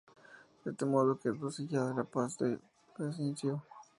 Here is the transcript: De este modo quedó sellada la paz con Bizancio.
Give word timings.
De 0.63 0.71
este 0.71 0.83
modo 0.85 1.19
quedó 1.19 1.51
sellada 1.51 1.93
la 1.93 2.03
paz 2.03 2.35
con 2.37 2.59
Bizancio. 3.11 3.61